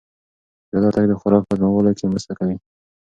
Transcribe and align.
پیاده 0.67 0.89
تګ 0.95 1.05
د 1.09 1.13
خوراک 1.19 1.43
په 1.47 1.53
هضمولو 1.55 1.91
کې 1.97 2.05
مرسته 2.11 2.33
کوي. 2.39 2.55